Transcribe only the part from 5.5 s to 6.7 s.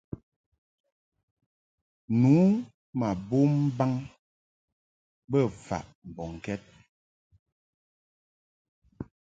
faʼ mbɔŋkɛd.